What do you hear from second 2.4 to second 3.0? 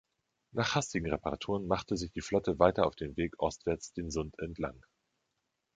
weiter auf